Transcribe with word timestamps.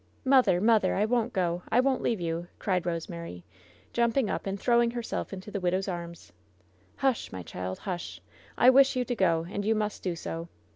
"Mother! 0.25 0.59
Mother 0.59 0.95
f 0.95 1.01
I 1.01 1.05
won't 1.05 1.31
go 1.31 1.57
1 1.57 1.61
I 1.73 1.79
won't 1.79 2.01
leave 2.01 2.19
you 2.19 2.47
I" 2.47 2.47
cried 2.57 2.87
Rosemary, 2.87 3.45
jumping 3.93 4.31
up 4.31 4.47
and 4.47 4.59
throwing 4.59 4.89
herself 4.89 5.31
into 5.31 5.51
the 5.51 5.59
widow's 5.59 5.87
arms. 5.87 6.33
"Hush, 6.95 7.31
my 7.31 7.43
child, 7.43 7.77
hush! 7.77 8.19
I 8.57 8.71
wish 8.71 8.95
you 8.95 9.05
to 9.05 9.15
go, 9.15 9.45
and 9.47 9.63
you 9.63 9.75
must 9.75 10.01
do 10.01 10.15
so. 10.15 10.47